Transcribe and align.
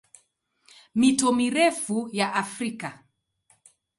Mito 0.95 1.33
mirefu 1.33 2.09
ya 2.11 2.33
Afrika 2.33 3.03